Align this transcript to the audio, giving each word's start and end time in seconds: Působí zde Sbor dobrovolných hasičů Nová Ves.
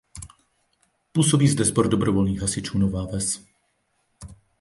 Působí 1.11 1.47
zde 1.47 1.65
Sbor 1.65 1.87
dobrovolných 1.87 2.41
hasičů 2.41 2.77
Nová 2.77 3.05
Ves. 3.05 3.39